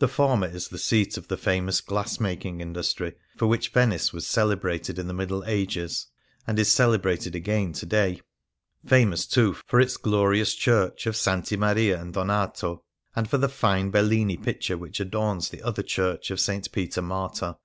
The 0.00 0.06
former 0.08 0.46
is 0.48 0.68
the 0.68 0.76
seat 0.76 1.16
of 1.16 1.28
the 1.28 1.38
famous 1.38 1.80
glassmaking 1.80 2.60
industry 2.60 3.14
for 3.38 3.46
which 3.46 3.70
Venice 3.70 4.12
was 4.12 4.26
celebrated 4.26 4.98
in 4.98 5.06
the 5.06 5.14
Middle 5.14 5.42
Ages, 5.46 6.08
and 6.46 6.58
is 6.58 6.70
celebrated 6.70 7.34
again 7.34 7.72
to 7.72 7.86
day; 7.86 8.20
famous, 8.84 9.24
too, 9.26 9.56
for 9.66 9.80
its 9.80 9.96
glorious 9.96 10.54
church 10.54 11.06
of 11.06 11.14
SS. 11.14 11.52
Maria 11.52 11.98
and 11.98 12.12
Donato, 12.12 12.84
and 13.14 13.30
for 13.30 13.38
the 13.38 13.48
fine 13.48 13.90
Bellini 13.90 14.36
picture 14.36 14.76
which 14.76 15.00
adorns 15.00 15.48
the 15.48 15.62
other 15.62 15.82
church 15.82 16.30
of 16.30 16.38
St. 16.38 16.70
Peter 16.70 17.00
Martyr. 17.00 17.56